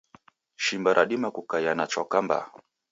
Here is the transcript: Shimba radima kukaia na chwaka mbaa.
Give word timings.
Shimba 0.55 0.93
radima 0.93 1.29
kukaia 1.35 1.71
na 1.75 1.85
chwaka 1.91 2.17
mbaa. 2.25 2.45